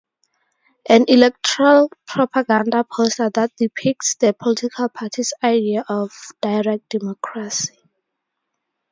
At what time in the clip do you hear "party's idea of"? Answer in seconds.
4.89-6.09